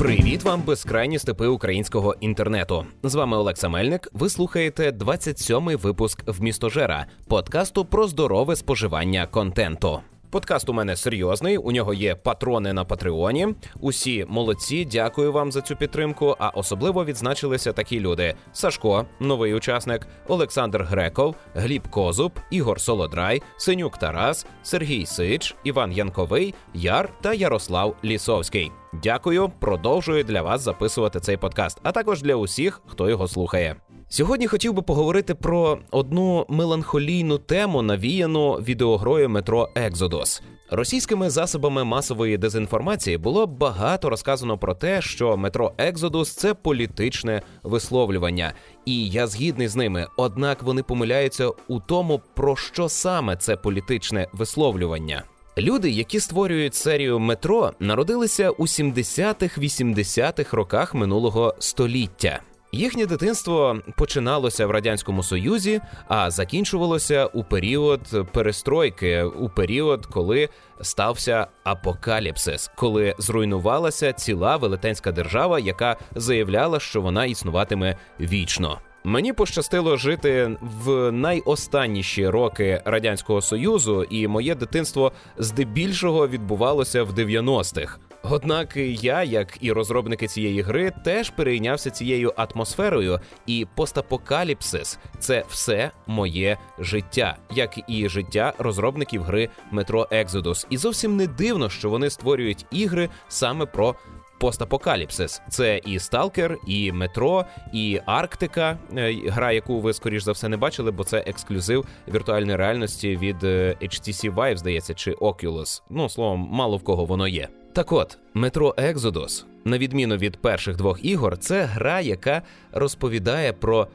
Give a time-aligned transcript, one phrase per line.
[0.00, 2.86] Привіт вам, безкрайні степи українського інтернету.
[3.02, 4.08] З вами Олекса Мельник.
[4.12, 10.00] Ви слухаєте 27-й випуск в містожера подкасту про здорове споживання контенту.
[10.30, 11.58] Подкаст у мене серйозний.
[11.58, 13.48] У нього є патрони на Патреоні.
[13.80, 16.36] Усі молодці, дякую вам за цю підтримку.
[16.38, 23.98] А особливо відзначилися такі люди: Сашко, новий учасник, Олександр Греков, Гліб Козуб, Ігор Солодрай, Синюк
[23.98, 28.72] Тарас, Сергій Сич, Іван Янковий, Яр та Ярослав Лісовський.
[29.02, 33.76] Дякую, продовжую для вас записувати цей подкаст, а також для усіх, хто його слухає.
[34.12, 40.42] Сьогодні хотів би поговорити про одну меланхолійну тему, навіяну відеогрою метро Екзодос.
[40.70, 48.52] Російськими засобами масової дезінформації було багато розказано про те, що метро Екзодус це політичне висловлювання,
[48.84, 50.06] і я згідний з ними.
[50.16, 55.24] Однак вони помиляються у тому, про що саме це політичне висловлювання.
[55.58, 62.40] Люди, які створюють серію метро, народилися у 70-х-80-х роках минулого століття.
[62.72, 68.00] Їхнє дитинство починалося в радянському союзі, а закінчувалося у період
[68.32, 70.48] перестройки, у період, коли
[70.80, 78.78] стався апокаліпсис, коли зруйнувалася ціла велетенська держава, яка заявляла, що вона існуватиме вічно.
[79.04, 87.98] Мені пощастило жити в найостанніші роки радянського союзу, і моє дитинство здебільшого відбувалося в 90-х.
[88.22, 95.90] Однак я, як і розробники цієї гри, теж перейнявся цією атмосферою, і постапокаліпсис це все
[96.06, 100.66] моє життя, як і життя розробників гри Metro Exodus.
[100.70, 103.94] І зовсім не дивно, що вони створюють ігри саме про.
[104.40, 110.48] Постапокаліпсис це і Сталкер, і Метро, і Арктика, е, гра, яку ви скоріш за все
[110.48, 115.82] не бачили, бо це ексклюзив віртуальної реальності від е, HTC Vive, здається, чи Oculus.
[115.90, 117.48] Ну словом, мало в кого воно є.
[117.72, 123.88] Так от, метро Екзодос, на відміну від перших двох ігор, це гра, яка розповідає про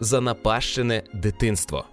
[0.00, 1.84] занапащене дитинство,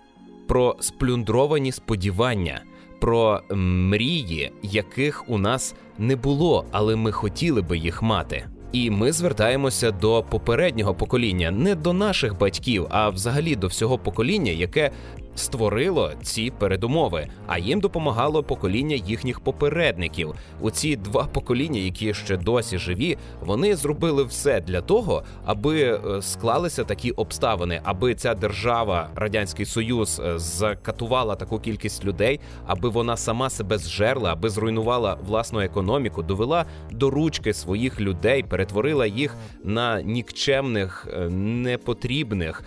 [0.48, 2.62] про сплюндровані сподівання,
[3.02, 8.46] про мрії, яких у нас не було, але ми хотіли би їх мати.
[8.72, 14.52] І ми звертаємося до попереднього покоління, не до наших батьків, а взагалі до всього покоління,
[14.52, 14.92] яке
[15.36, 20.36] створило ці передумови, а їм допомагало покоління їхніх попередників.
[20.62, 26.22] У ці два покоління, які ще досі живі, вони зробили все для того, аби е,
[26.22, 33.18] склалися такі обставини, аби ця держава, радянський союз, е, закатувала таку кількість людей, аби вона
[33.18, 40.02] сама себе зжерла, аби зруйнувала власну економіку, довела до ручки своїх людей, перетворила їх на
[40.02, 42.64] нікчемних, е, непотрібних,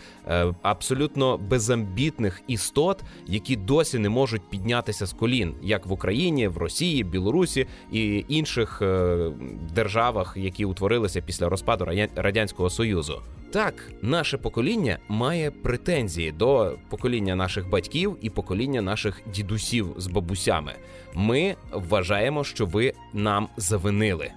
[0.63, 6.57] абсолютно безамбітних і істот, які досі не можуть піднятися з колін, як в Україні, в
[6.57, 9.31] Росії, Білорусі і інших е,
[9.75, 11.87] державах, які утворилися після розпаду
[12.17, 13.23] радянського союзу.
[13.51, 20.73] Так, наше покоління має претензії до покоління наших батьків і покоління наших дідусів з бабусями.
[21.15, 24.31] Ми вважаємо, що ви нам завинили.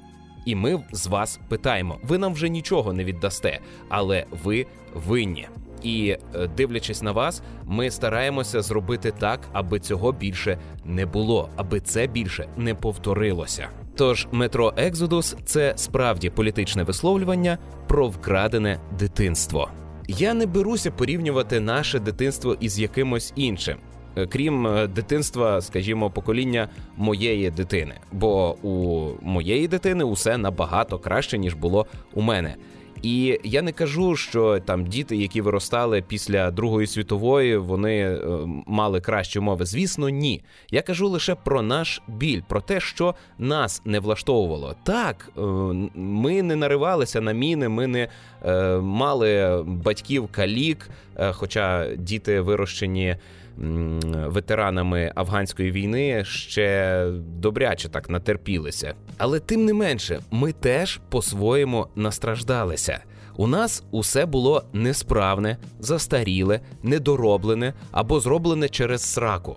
[0.45, 5.47] І ми з вас питаємо: ви нам вже нічого не віддасте, але ви винні.
[5.87, 11.79] І е, дивлячись на вас, ми стараємося зробити так, аби цього більше не було, аби
[11.79, 13.69] це більше не повторилося.
[13.95, 19.69] Тож метро Екзодус це справді політичне висловлювання про вкрадене дитинство.
[20.07, 23.77] Я не беруся порівнювати наше дитинство із якимось іншим.
[24.17, 31.37] Е, крім е, дитинства, скажімо, покоління моєї дитини, бо у моєї дитини усе набагато краще
[31.37, 32.55] ніж було у мене.
[33.01, 38.19] І я не кажу, що там діти, які виростали після Другої світової, вони е,
[38.67, 39.65] мали кращі умови.
[39.65, 40.43] Звісно, ні.
[40.71, 44.75] Я кажу лише про наш біль, про те, що нас не влаштовувало.
[44.83, 45.41] Так, е,
[45.95, 48.07] ми не наривалися на міни, ми не
[48.45, 50.89] е, мали батьків калік,
[51.31, 53.15] хоча діти вирощені
[54.27, 57.05] ветеранами афганської війни ще
[57.39, 58.93] добряче так натерпілися.
[59.17, 62.99] Але тим не менше, ми теж по-своєму настраждалися.
[63.35, 69.55] У нас усе було несправне, застаріле, недороблене або зроблене через сраку.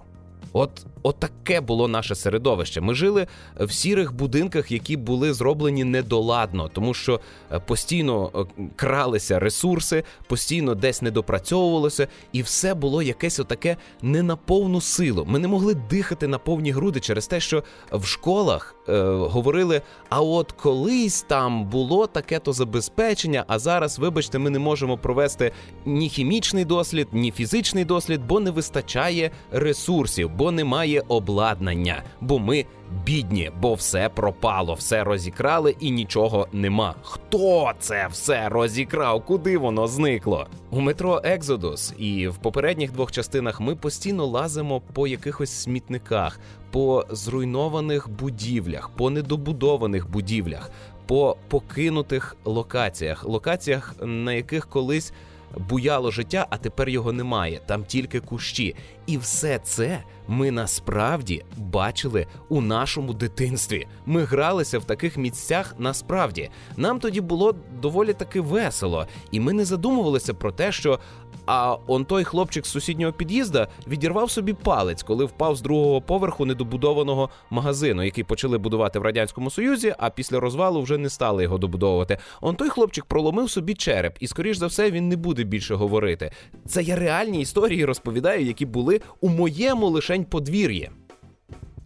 [0.53, 2.81] От от таке було наше середовище.
[2.81, 3.27] Ми жили
[3.61, 7.21] в сірих будинках, які були зроблені недоладно, тому що
[7.53, 14.37] е, постійно е, кралися ресурси, постійно десь недопрацьовувалося, і все було якесь отаке не на
[14.37, 15.25] повну силу.
[15.29, 20.21] Ми не могли дихати на повні груди через те, що в школах е, говорили: а
[20.21, 25.53] от колись там було таке то забезпечення, а зараз, вибачте, ми не можемо провести
[25.87, 32.39] ні хімічний дослід, ні фізичний дослід, бо не вистачає ресурсів, бо немає немає обладнання, бо
[32.39, 32.65] ми
[33.07, 36.95] бідні, бо все пропало, все розікрали і нічого нема.
[37.03, 39.25] Хто це все розікрав?
[39.25, 40.47] Куди воно зникло?
[40.71, 46.41] У метро Екзодус і в попередніх двох частинах ми постійно лазимо по якихось смітниках,
[46.71, 50.71] по зруйнованих будівлях, по недобудованих будівлях,
[51.07, 55.13] по покинутих локаціях, локаціях, на яких колись
[55.57, 57.61] буяло життя, а тепер його немає.
[57.67, 58.77] Там тільки кущі.
[59.11, 63.87] І все це ми насправді бачили у нашому дитинстві.
[64.07, 66.51] Ми гралися в таких місцях насправді.
[66.77, 70.99] Нам тоді було доволі таки весело, і ми не задумувалися про те, що
[71.47, 76.45] а он той хлопчик з сусіднього під'їзда відірвав собі палець, коли впав з другого поверху
[76.45, 79.95] недобудованого магазину, який почали будувати в радянському союзі.
[79.99, 82.19] А після розвалу вже не стали його добудовувати.
[82.41, 86.31] Он той хлопчик проломив собі череп, і скоріш за все він не буде більше говорити.
[86.67, 90.91] Це я реальні історії розповідаю, які були у моєму лишень подвір'ї.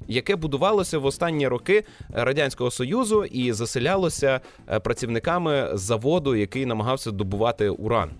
[0.08, 7.68] Яке будувалося в останні роки радянського союзу і заселялося е, працівниками заводу, який намагався добувати
[7.68, 8.10] уран.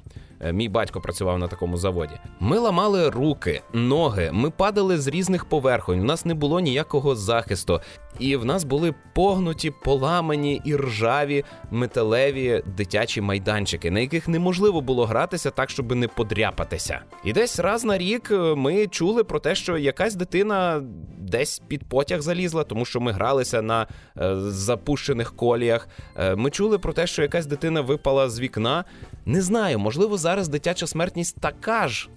[0.40, 2.14] Е, мій батько працював на такому заводі.
[2.40, 6.00] Ми ламали руки, ноги, ми падали з різних поверхонь.
[6.00, 7.80] У нас не було ніякого захисту,
[8.18, 15.06] і в нас були погнуті, поламані і ржаві металеві дитячі майданчики, на яких неможливо було
[15.06, 17.00] гратися так, щоб не подряпатися.
[17.24, 20.82] І десь раз на рік е, ми чули про те, що якась дитина
[21.18, 23.86] десь під потяг залізла, тому що ми гралися на
[24.18, 25.88] е, запущених коліях.
[26.16, 28.84] Е, ми чули про те, що якась дитина випала з вікна.
[29.26, 32.08] Не знаю, можливо, зараз дитяча смертність така ж.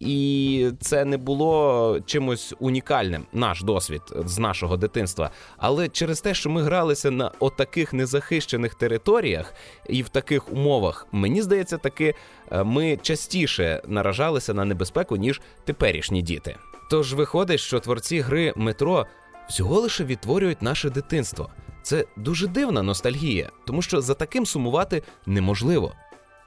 [0.00, 5.30] І це не було чимось унікальним, наш досвід з нашого дитинства.
[5.56, 9.54] Але через те, що ми гралися на отаких незахищених територіях
[9.88, 12.14] і в таких умовах, мені здається, таки
[12.50, 16.56] е, ми частіше наражалися на небезпеку, ніж теперішні діти.
[16.90, 19.06] Тож виходить, що творці гри метро
[19.48, 21.50] всього лише відтворюють наше дитинство.
[21.82, 25.92] Це дуже дивна ностальгія, тому що за таким сумувати неможливо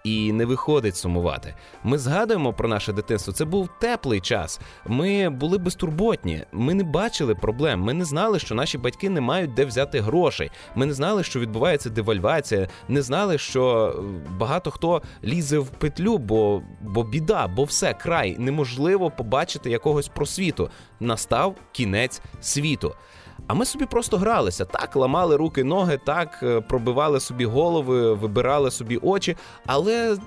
[0.03, 1.55] і не виходить сумувати.
[1.83, 3.33] Ми згадуємо про наше дитинство.
[3.33, 4.59] Це був теплий час.
[4.85, 6.45] Ми були безтурботні.
[6.51, 7.81] Ми не бачили проблем.
[7.81, 10.51] Ми не знали, що наші батьки не мають де взяти грошей.
[10.75, 12.67] Ми не знали, що відбувається девальвація.
[12.88, 13.94] Не знали, що
[14.39, 20.69] багато хто лізе в петлю, бо бо біда, бо все край неможливо побачити якогось просвіту.
[21.00, 22.95] Настав кінець світу.
[23.47, 28.71] А ми собі просто гралися, так, ламали руки, ноги, так, е, пробивали собі голови, вибирали
[28.71, 30.17] собі очі, але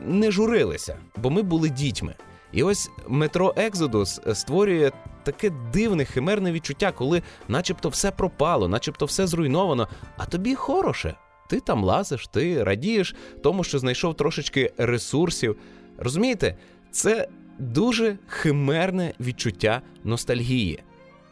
[0.00, 2.14] не журилися, бо ми були дітьми.
[2.52, 9.26] І ось метро Екзодус створює таке дивне химерне відчуття, коли начебто все пропало, начебто все
[9.26, 11.14] зруйновано, а тобі хороше.
[11.48, 15.56] Ти там лазиш, ти радієш тому, що знайшов трошечки ресурсів.
[15.98, 16.56] Розумієте,
[16.90, 17.28] це
[17.58, 20.82] дуже химерне відчуття ностальгії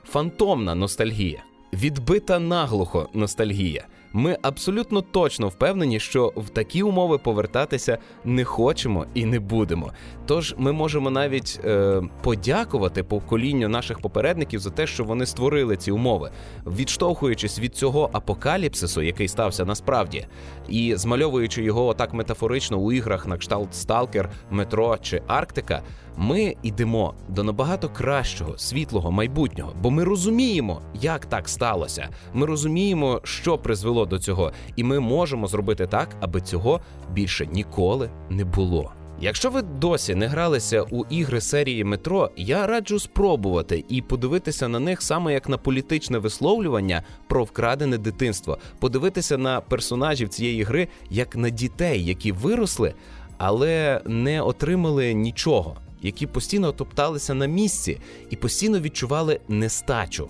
[0.09, 1.43] фантомна ностальгія,
[1.73, 3.87] відбита наглухо ностальгія.
[4.13, 9.93] Ми абсолютно точно впевнені, що в такі умови повертатися не хочемо і не будемо.
[10.27, 15.91] Тож ми можемо навіть е, подякувати поколінню наших попередників за те, що вони створили ці
[15.91, 16.31] умови,
[16.67, 20.27] відштовхуючись від цього апокаліпсису, який стався насправді,
[20.69, 25.83] і змальовуючи його так метафорично у іграх на кшталт Сталкер, Метро чи Арктика.
[26.17, 32.09] Ми йдемо до набагато кращого світлого майбутнього, бо ми розуміємо, як так сталося.
[32.35, 36.81] Ми розуміємо, що призвело до цього, і ми можемо зробити так, аби цього
[37.13, 38.93] більше ніколи не було.
[39.21, 44.81] Якщо ви досі не гралися у ігри серії метро, я раджу спробувати і подивитися на
[44.81, 51.37] них саме як на політичне висловлювання про вкрадене дитинство, подивитися на персонажів цієї гри як
[51.37, 52.95] на дітей, які виросли,
[53.39, 55.77] але не отримали нічого
[56.07, 57.99] які постійно топталися на місці
[58.31, 60.29] і постійно відчували нестачу.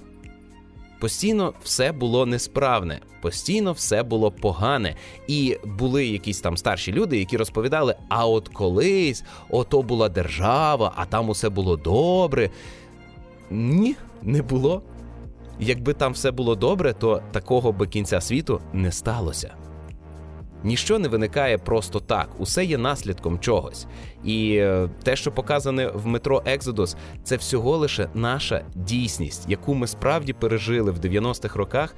[1.01, 4.97] Постійно все було несправне, постійно все було погане,
[5.29, 11.05] і були якісь там старші люди, які розповідали: а от колись ото була держава, а
[11.05, 12.51] там усе було добре.
[13.51, 14.83] Ні, не було.
[15.61, 19.66] Якби там все було добре, то такого би кінця світу не сталося.
[20.65, 23.87] Ніщо не виникає просто так, усе є наслідком чогось.
[24.25, 29.87] І е, те, що показане в метро Екзодус, це всього лише наша дійсність, яку ми
[29.87, 31.95] справді пережили в 90-х роках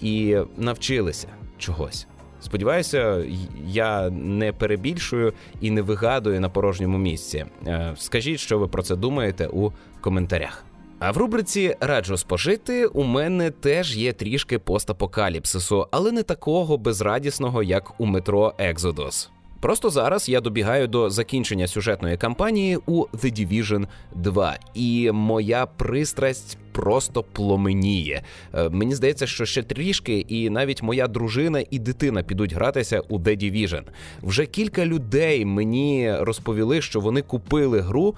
[0.00, 2.06] і навчилися чогось.
[2.40, 3.24] Сподіваюся,
[3.66, 7.46] я не перебільшую і не вигадую на порожньому місці.
[7.66, 10.64] Е, скажіть, що ви про це думаєте у коментарях.
[11.00, 17.62] А в рубриці Раджу спожити у мене теж є трішки постапокаліпсису, але не такого безрадісного,
[17.62, 19.30] як у метро Екзодос.
[19.60, 26.58] Просто зараз я добігаю до закінчення сюжетної кампанії у The Division 2, і моя пристрасть
[26.72, 28.22] просто пломеніє.
[28.54, 33.18] Е, мені здається, що ще трішки, і навіть моя дружина і дитина підуть гратися у
[33.18, 33.82] The Division.
[34.22, 38.14] Вже кілька людей мені розповіли, що вони купили гру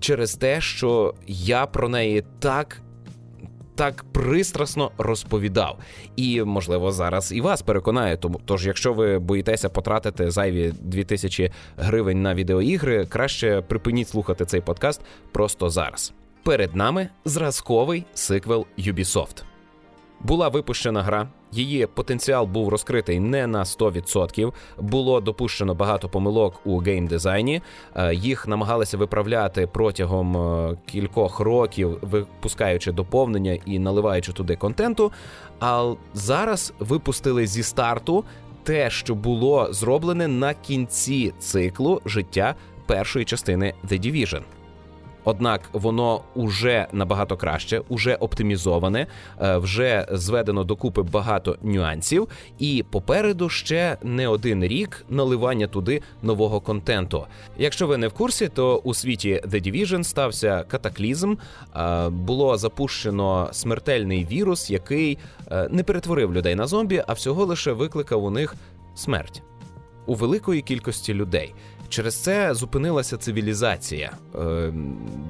[0.00, 2.80] через те, що я про неї так
[3.74, 5.78] так пристрасно розповідав.
[6.16, 8.16] І, можливо, зараз і вас переконає.
[8.16, 14.60] Тому тож, якщо ви боїтеся потратити зайві 2000 гривень на відеоігри, краще припиніть слухати цей
[14.60, 15.00] подкаст
[15.32, 16.12] просто зараз.
[16.42, 19.42] Перед нами зразковий сиквел Ubisoft.
[20.20, 26.78] Була випущена гра, її потенціал був розкритий не на 100%, Було допущено багато помилок у
[26.78, 27.62] геймдизайні.
[27.96, 35.12] Е, їх намагалися виправляти протягом е, кількох років, випускаючи доповнення і наливаючи туди контенту.
[35.60, 38.24] А зараз випустили зі старту
[38.62, 42.54] те, що було зроблене на кінці циклу життя
[42.86, 44.42] першої частини The Division.
[45.24, 49.06] Однак воно уже набагато краще, уже оптимізоване,
[49.40, 52.28] е, вже зведено докупи багато нюансів,
[52.58, 57.26] і попереду ще не один рік наливання туди нового контенту.
[57.58, 61.34] Якщо ви не в курсі, то у світі The Division стався катаклізм.
[61.76, 65.18] Е, було запущено смертельний вірус, який
[65.50, 68.54] е, не перетворив людей на зомбі, а всього лише викликав у них
[68.94, 69.42] смерть
[70.06, 71.54] у великої кількості людей.
[71.88, 74.12] Через це зупинилася цивілізація.
[74.34, 74.72] Е,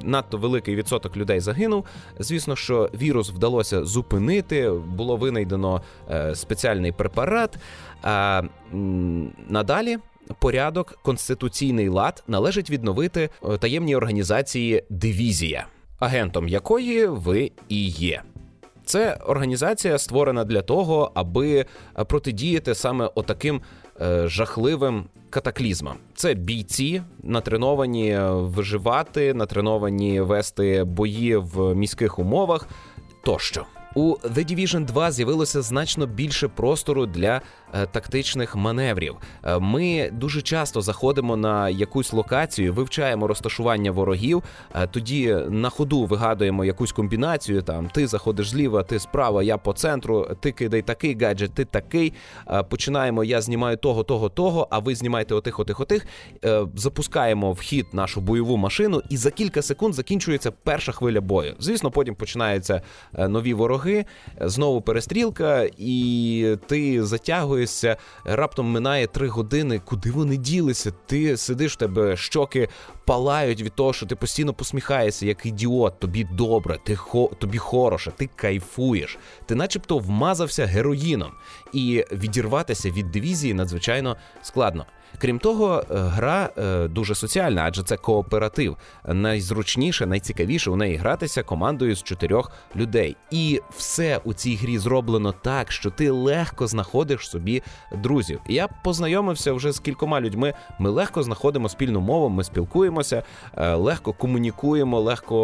[0.02, 1.84] надто великий відсоток людей загинув.
[2.18, 7.58] Звісно, що вірус вдалося зупинити, було винайдено е, спеціальний препарат.
[8.02, 8.42] А
[9.48, 9.98] надалі.
[10.38, 15.66] Порядок, конституційний лад належить відновити е, таємній організації Дивізія,
[15.98, 18.22] агентом якої ви і є.
[18.84, 21.66] Це організація створена для того, аби
[22.06, 23.60] протидіяти саме отаким
[24.24, 25.96] жахливим катаклізмом.
[26.14, 32.68] Це бійці, натреновані виживати, натреновані вести бої в міських умовах
[33.24, 33.66] тощо.
[33.94, 37.42] У The Division 2 з'явилося значно більше простору для е,
[37.92, 39.16] тактичних маневрів.
[39.44, 44.42] Е, ми дуже часто заходимо на якусь локацію, вивчаємо розташування ворогів.
[44.74, 47.62] Е, тоді на ходу вигадуємо якусь комбінацію.
[47.62, 52.12] Там ти заходиш зліва, ти справа, я по центру, ти кидай такий гаджет, ти такий.
[52.50, 53.24] Е, починаємо.
[53.24, 54.68] Я знімаю того, того, того.
[54.70, 56.06] А ви знімаєте отих, отих, отих.
[56.44, 61.54] Е, запускаємо в хід нашу бойову машину, і за кілька секунд закінчується перша хвиля бою.
[61.58, 62.82] Звісно, потім починаються
[63.18, 64.04] е, нові вороги
[64.40, 67.02] знову перестрілка, і ти
[67.66, 67.96] затягуєшся.
[68.24, 69.80] Раптом минає три години.
[69.84, 70.92] Куди вони ділися?
[71.06, 72.68] Ти сидиш тебе щоки
[73.04, 75.98] палають від того, що ти постійно посміхаєшся, як ідіот.
[75.98, 79.18] Тобі добре, ти хо тобі хороше, ти кайфуєш.
[79.46, 81.32] Ти, начебто, вмазався героїном,
[81.72, 84.86] і відірватися від дивізії надзвичайно складно.
[85.18, 88.76] Крім того, е, гра е, дуже соціальна, адже це кооператив.
[89.08, 93.16] Найзручніше, найцікавіше у неї гратися командою з чотирьох людей.
[93.30, 97.53] І все у цій грі зроблено так, що ти легко знаходиш собі
[97.92, 98.40] друзів.
[98.48, 100.54] Я познайомився вже з кількома людьми.
[100.78, 103.22] Ми легко знаходимо спільну мову, ми спілкуємося,
[103.56, 105.34] е, легко комунікуємо, легко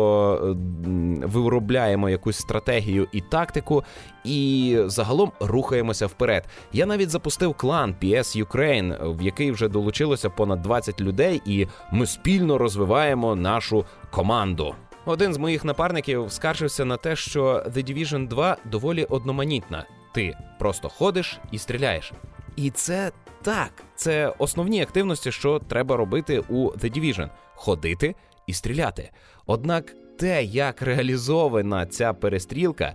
[1.23, 3.85] виробляємо якусь стратегію і тактику,
[4.25, 6.45] і загалом рухаємося вперед.
[6.73, 12.07] Я навіть запустив клан PS Ukraine, в який вже долучилося понад 20 людей, і ми
[12.07, 14.75] спільно розвиваємо нашу команду.
[15.05, 19.87] Один з моїх напарників скаржився на те, що The Division 2 доволі одноманітна.
[20.12, 22.12] Ти просто ходиш і стріляєш.
[22.57, 23.12] І це
[23.43, 28.14] так, це основні активності, що треба робити у The Division– ходити
[28.47, 29.11] і стріляти.
[29.47, 32.95] Однак те, як реалізована ця перестрілка,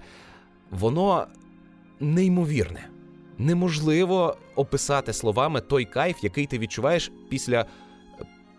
[0.72, 1.28] воно
[2.00, 2.90] неймовірне
[3.38, 7.66] неможливо описати словами той кайф, який ти відчуваєш після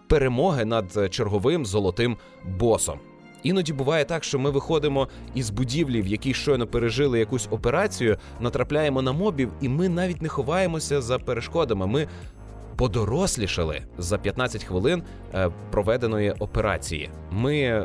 [0.06, 3.00] перемоги над черговим золотим босом.
[3.46, 9.02] Іноді буває так, що ми виходимо із будівлі, в якій щойно пережили якусь операцію, натрапляємо
[9.02, 11.86] на мобів, і ми навіть не ховаємося за перешкодами.
[11.86, 12.08] Ми
[12.76, 15.02] подорослішали за 15 хвилин
[15.34, 17.10] е, проведеної операції.
[17.30, 17.84] Ми е,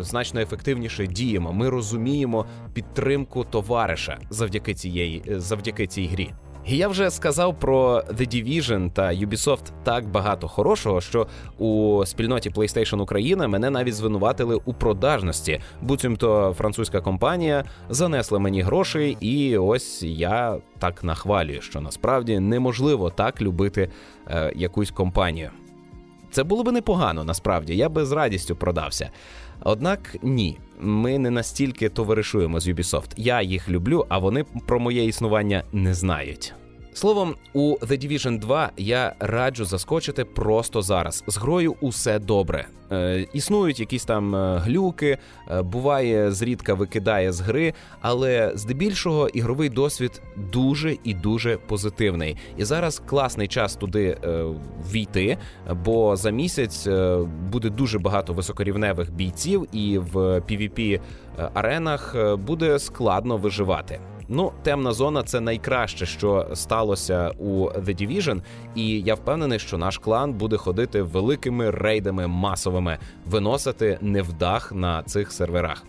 [0.00, 1.52] значно ефективніше діємо.
[1.52, 6.30] Ми розуміємо підтримку товариша завдяки цієї завдяки цій грі.
[6.66, 11.26] Я вже сказав про The Division та Ubisoft так багато хорошого, що
[11.58, 15.60] у спільноті PlayStation Україна мене навіть звинуватили у продажності.
[15.82, 23.42] Буцімто французька компанія занесла мені грошей, і ось я так нахвалюю, що насправді неможливо так
[23.42, 23.90] любити
[24.28, 25.50] е, якусь компанію.
[26.30, 29.10] Це було би непогано, насправді я би з радістю продався.
[29.64, 33.10] Однак ні, ми не настільки товаришуємо з Ubisoft.
[33.16, 36.54] Я їх люблю, а вони про моє існування не знають.
[36.92, 41.24] Словом, у The Division 2 я раджу заскочити просто зараз.
[41.26, 42.66] З грою усе добре.
[42.92, 45.18] Е, Існують якісь там е, глюки,
[45.50, 52.36] е, буває, зрідка викидає з гри, але здебільшого ігровий досвід дуже і дуже позитивний.
[52.56, 54.44] І зараз класний час туди е,
[54.92, 55.38] війти,
[55.84, 57.18] бо за місяць е,
[57.52, 61.00] буде дуже багато високорівневих бійців, і в PvP
[61.54, 64.00] аренах буде складно виживати.
[64.32, 68.42] Ну, темна зона це найкраще, що сталося у The Division,
[68.74, 75.32] і я впевнений, що наш клан буде ходити великими рейдами масовими, виносити невдах на цих
[75.32, 75.84] серверах.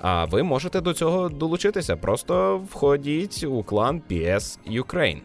[0.00, 1.96] А ви можете до цього долучитися.
[1.96, 5.20] Просто входіть у клан PS Ukraine,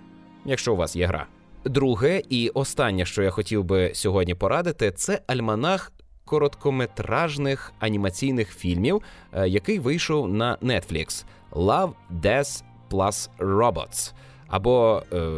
[0.45, 1.25] якщо у вас є гра.
[1.65, 5.91] Друге і останнє, що я хотів би сьогодні порадити, це альманах
[6.25, 9.01] короткометражних анімаційних фільмів,
[9.33, 11.25] е, який вийшов на Netflix.
[11.51, 11.91] Love,
[12.21, 14.13] Death plus Robots
[14.47, 15.31] або е,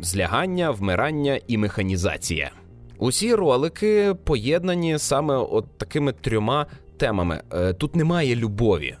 [0.00, 2.50] Злягання, вмирання і механізація.
[2.98, 6.66] Усі ролики поєднані саме от такими трьома
[6.96, 7.40] темами.
[7.52, 8.96] Е, тут немає любові.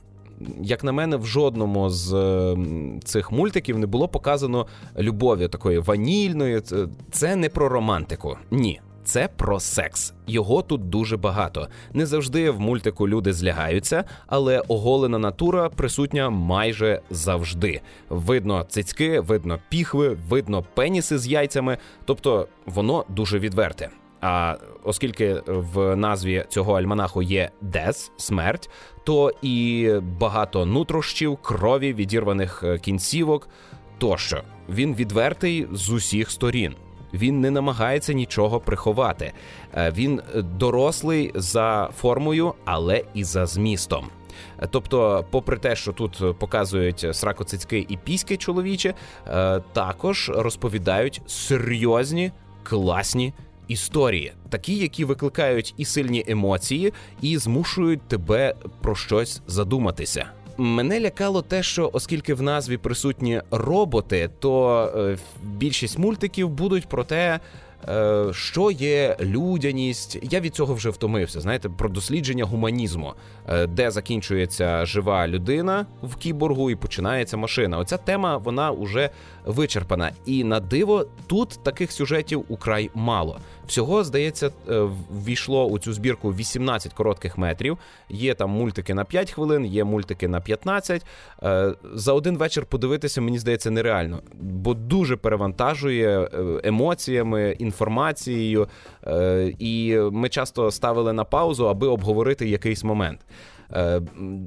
[0.62, 2.56] Як на мене, в жодному з е,
[3.04, 4.66] цих мультиків не було показано
[4.98, 6.62] любові такої ванільної.
[7.10, 8.36] Це не про романтику.
[8.50, 8.80] Ні,
[9.12, 10.14] це про секс.
[10.26, 11.68] Його тут дуже багато.
[11.92, 17.80] Не завжди в мультику люди злягаються, але оголена натура присутня майже завжди.
[18.08, 23.90] Видно цицьки, видно піхви, видно пеніси з яйцями, тобто воно дуже відверте.
[24.20, 28.70] А оскільки в назві цього альманаху є Дес смерть,
[29.04, 29.90] то і
[30.20, 33.48] багато нутрощів, крові, відірваних е, кінцівок
[33.98, 36.74] тощо він відвертий з усіх сторін
[37.14, 39.32] він не намагається нічого приховати.
[39.74, 44.06] Е, він дорослий за формою, але і за змістом.
[44.70, 48.94] Тобто, попри те, що тут показують сракоцицьки і піськи чоловічі,
[49.26, 53.32] е, також розповідають серйозні класні
[53.68, 60.26] історії, такі, які викликають і сильні емоції, і змушують тебе про щось задуматися.
[60.62, 67.04] Мене лякало те, що оскільки в назві присутні роботи, то е, більшість мультиків будуть про
[67.04, 67.40] те,
[68.32, 70.18] що є людяність.
[70.22, 71.40] Я від цього вже втомився.
[71.40, 73.14] Знаєте, про дослідження гуманізму,
[73.48, 77.78] е, де закінчується жива людина в кіборгу і починається машина.
[77.78, 79.10] Оця тема вона вже
[79.46, 80.10] вичерпана.
[80.26, 83.38] І на диво тут таких сюжетів украй мало.
[83.66, 87.78] Всього здається, е, ввійшло у цю збірку 18 коротких метрів.
[88.08, 91.06] Є там мультики на 5 хвилин, є мультики на 15.
[91.94, 96.28] За один вечір подивитися, мені здається, нереально, бо дуже перевантажує
[96.64, 98.68] емоціями інформацією,
[99.06, 103.20] е, і ми часто ставили на паузу, аби обговорити якийсь момент.
[103.72, 104.00] Е,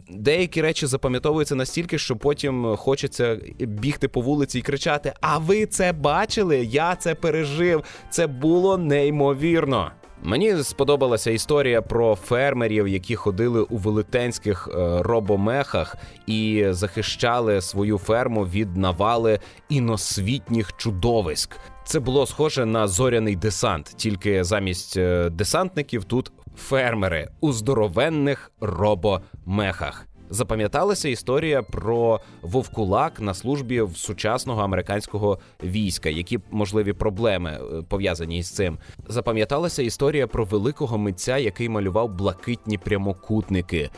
[0.09, 5.93] деякі речі запам'ятовуються настільки, що потім хочеться бігти по вулиці і кричати: А ви це
[5.93, 6.65] бачили?
[6.65, 7.83] Я це пережив!
[8.09, 9.91] Це було неймовірно.
[10.23, 15.95] Мені сподобалася історія про фермерів, які ходили у велетенських е, робомехах
[16.27, 21.57] і захищали свою ферму від навали іносвітніх чудовиськ.
[21.85, 30.07] Це було схоже на зоряний десант, тільки замість е, десантників тут фермери у здоровенних робомехах.
[30.29, 38.43] Запам'яталася історія про вовкулак на службі в сучасного американського війська, які можливі проблеми е, пов'язані
[38.43, 38.77] з цим.
[39.07, 43.89] Запам'яталася історія про великого митця, який малював блакитні прямокутники.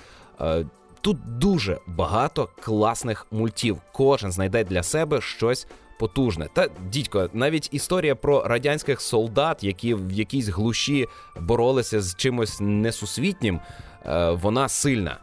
[0.42, 0.66] Е,
[1.02, 3.78] тут дуже багато класних мультів.
[3.92, 5.68] Кожен знайде для себе щось
[6.00, 6.48] потужне.
[6.54, 11.08] Та дідько, навіть історія про радянських солдат, які в якійсь глуші
[11.40, 13.60] боролися з чимось несусвітнім,
[14.06, 15.18] е, вона сильна.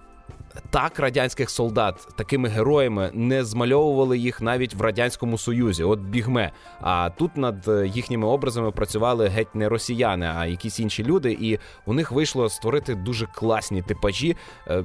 [0.70, 5.84] Так, радянських солдат такими героями не змальовували їх навіть в радянському союзі.
[5.84, 6.52] От бігме.
[6.80, 11.58] А тут над е, їхніми образами працювали геть не росіяни, а якісь інші люди, і
[11.86, 14.36] у них вийшло створити дуже класні типажі,
[14.68, 14.84] е,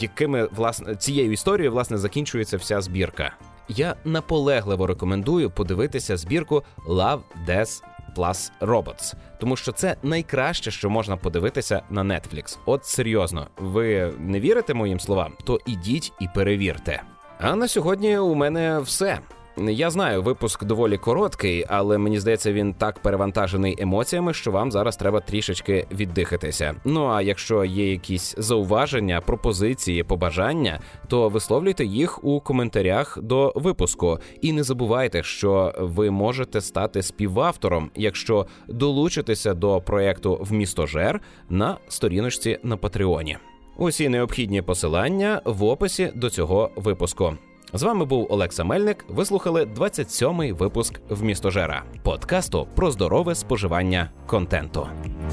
[0.00, 3.32] якими власне цією історією власне закінчується вся збірка.
[3.68, 7.82] Я наполегливо рекомендую подивитися збірку Love, Death
[8.16, 12.58] Plus Robots, тому що це найкраще, що можна подивитися на Netflix.
[12.66, 15.32] От серйозно, ви не вірите моїм словам?
[15.44, 17.02] То ідіть і перевірте.
[17.40, 19.18] А на сьогодні у мене все.
[19.56, 24.96] Я знаю, випуск доволі короткий, але мені здається, він так перевантажений емоціями, що вам зараз
[24.96, 26.74] треба трішечки віддихатися.
[26.84, 34.18] Ну а якщо є якісь зауваження, пропозиції, побажання, то висловлюйте їх у коментарях до випуску.
[34.40, 42.58] І не забувайте, що ви можете стати співавтором, якщо долучитеся до проекту «Вмістожер» на сторіночці
[42.62, 43.36] на Патреоні.
[43.76, 47.36] Усі необхідні посилання в описі до цього випуску.
[47.74, 49.04] З вами був Олекса Мельник.
[49.08, 54.86] Ви слухали 27-й випуск містожера подкасту про здорове споживання контенту.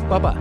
[0.09, 0.37] Па-па!